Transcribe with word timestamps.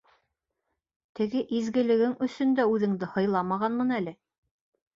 Теге 1.19 1.43
изгелегең 1.59 2.17
өсөн 2.29 2.57
дә 2.61 2.67
үҙеңде 2.73 3.13
һыйламағанмын 3.15 3.97
әле. 4.03 4.19